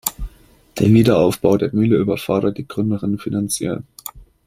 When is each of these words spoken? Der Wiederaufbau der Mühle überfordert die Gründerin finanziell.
Der 0.79 0.87
Wiederaufbau 0.89 1.57
der 1.57 1.75
Mühle 1.75 1.97
überfordert 1.97 2.57
die 2.57 2.67
Gründerin 2.67 3.19
finanziell. 3.19 3.83